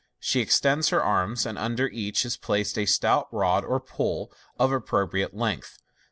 [0.19, 4.71] She extends her arms, and under each is placed a stout rod or pole of
[4.71, 5.77] appropriate length.